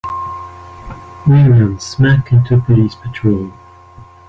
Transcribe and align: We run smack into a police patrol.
We 1.27 1.43
run 1.43 1.79
smack 1.79 2.31
into 2.31 2.55
a 2.55 2.61
police 2.61 2.95
patrol. 2.95 3.51